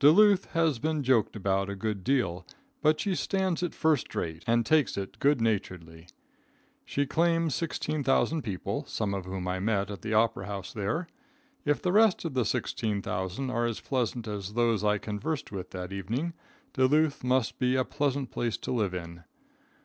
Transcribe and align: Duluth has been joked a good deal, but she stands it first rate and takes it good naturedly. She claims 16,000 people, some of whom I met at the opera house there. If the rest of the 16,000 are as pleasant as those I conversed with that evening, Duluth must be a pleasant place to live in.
Duluth 0.00 0.46
has 0.54 0.80
been 0.80 1.04
joked 1.04 1.36
a 1.36 1.76
good 1.78 2.02
deal, 2.02 2.44
but 2.82 2.98
she 3.00 3.14
stands 3.14 3.62
it 3.62 3.76
first 3.76 4.12
rate 4.16 4.42
and 4.44 4.66
takes 4.66 4.96
it 4.96 5.20
good 5.20 5.40
naturedly. 5.40 6.08
She 6.84 7.06
claims 7.06 7.54
16,000 7.54 8.42
people, 8.42 8.84
some 8.88 9.14
of 9.14 9.24
whom 9.24 9.46
I 9.46 9.60
met 9.60 9.88
at 9.92 10.02
the 10.02 10.14
opera 10.14 10.46
house 10.46 10.72
there. 10.72 11.06
If 11.64 11.80
the 11.80 11.92
rest 11.92 12.24
of 12.24 12.34
the 12.34 12.44
16,000 12.44 13.50
are 13.50 13.66
as 13.66 13.78
pleasant 13.78 14.26
as 14.26 14.54
those 14.54 14.82
I 14.82 14.98
conversed 14.98 15.52
with 15.52 15.70
that 15.70 15.92
evening, 15.92 16.32
Duluth 16.72 17.22
must 17.22 17.60
be 17.60 17.76
a 17.76 17.84
pleasant 17.84 18.32
place 18.32 18.56
to 18.56 18.72
live 18.72 18.94
in. 18.94 19.22